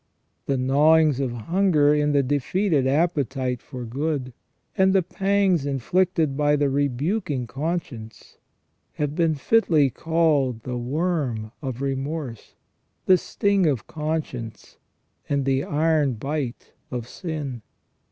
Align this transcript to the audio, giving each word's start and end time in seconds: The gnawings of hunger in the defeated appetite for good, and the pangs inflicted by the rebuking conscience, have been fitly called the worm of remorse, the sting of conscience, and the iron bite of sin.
The 0.47 0.57
gnawings 0.57 1.19
of 1.19 1.31
hunger 1.31 1.93
in 1.93 2.11
the 2.11 2.23
defeated 2.23 2.87
appetite 2.87 3.61
for 3.61 3.85
good, 3.85 4.33
and 4.75 4.93
the 4.93 5.03
pangs 5.03 5.63
inflicted 5.63 6.35
by 6.35 6.55
the 6.55 6.71
rebuking 6.71 7.45
conscience, 7.45 8.39
have 8.93 9.13
been 9.13 9.35
fitly 9.35 9.91
called 9.91 10.63
the 10.63 10.79
worm 10.79 11.51
of 11.61 11.83
remorse, 11.83 12.55
the 13.05 13.15
sting 13.19 13.67
of 13.67 13.85
conscience, 13.85 14.79
and 15.29 15.45
the 15.45 15.63
iron 15.63 16.13
bite 16.15 16.73
of 16.89 17.07
sin. 17.07 17.61